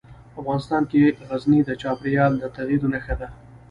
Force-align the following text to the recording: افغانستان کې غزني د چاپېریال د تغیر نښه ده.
افغانستان 0.41 0.83
کې 0.91 1.01
غزني 1.27 1.59
د 1.65 1.69
چاپېریال 1.81 2.33
د 2.37 2.43
تغیر 2.55 2.81
نښه 2.93 3.15
ده. 3.19 3.27